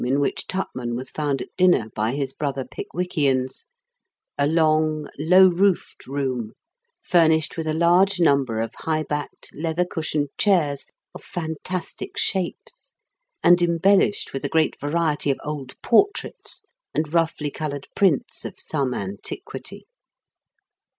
9 0.03 0.13
in 0.13 0.19
which 0.19 0.47
Tupman 0.47 0.95
was 0.95 1.11
found 1.11 1.43
at 1.43 1.55
dinner 1.55 1.91
by 1.93 2.13
his 2.13 2.33
brother 2.33 2.65
Pickwickians," 2.65 3.67
a 4.39 4.47
long, 4.47 5.07
low 5.19 5.47
roofed 5.47 6.07
room, 6.07 6.53
furnished 7.03 7.55
with 7.55 7.67
a 7.67 7.73
large 7.75 8.19
number 8.19 8.61
of 8.61 8.73
high 8.77 9.03
backed 9.03 9.51
leather 9.53 9.85
cushioned 9.85 10.29
chairs 10.39 10.87
of 11.13 11.23
fantastic 11.23 12.17
shapes, 12.17 12.93
and 13.43 13.61
embellished 13.61 14.33
with 14.33 14.43
a 14.43 14.49
great 14.49 14.75
variety 14.79 15.29
of 15.29 15.37
old 15.43 15.79
portraits 15.83 16.63
and 16.95 17.13
roughly 17.13 17.51
coloured 17.51 17.87
prints 17.95 18.43
of 18.43 18.55
some 18.59 18.95
antiquity." 18.95 19.85